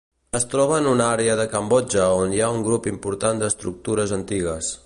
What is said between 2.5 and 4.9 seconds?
un grup important d'estructures antigues.